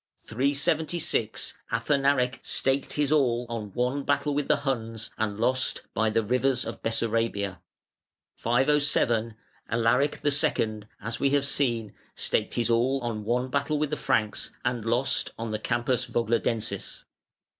(376) 0.25 1.55
Athanaric 1.71 2.39
staked 2.41 2.93
his 2.93 3.11
all 3.11 3.45
on 3.49 3.71
one 3.73 4.01
battle 4.01 4.33
with 4.33 4.47
the 4.47 4.55
Huns, 4.65 5.11
and 5.15 5.39
lost, 5.39 5.83
by 5.93 6.09
the 6.09 6.23
rivers 6.23 6.65
of 6.65 6.81
Bessarabia. 6.81 7.59
(507) 8.35 9.35
Alaric 9.69 10.21
II., 10.25 10.81
as 11.01 11.19
we 11.19 11.29
have 11.29 11.45
seen, 11.45 11.93
staked 12.15 12.55
his 12.55 12.71
all 12.71 12.99
on 13.03 13.23
one 13.25 13.49
battle 13.49 13.77
with 13.77 13.91
the 13.91 13.95
Franks, 13.95 14.49
and 14.65 14.85
lost, 14.85 15.33
on 15.37 15.51
the 15.51 15.59
Campus 15.59 16.05
Vogladensis. 16.05 17.03